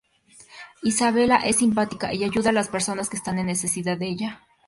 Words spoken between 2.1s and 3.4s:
y ayuda a las personas que están